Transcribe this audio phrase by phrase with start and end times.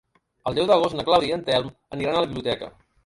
[0.51, 1.69] El deu d'agost na Clàudia i en Telm
[1.99, 2.73] aniran a la biblioteca.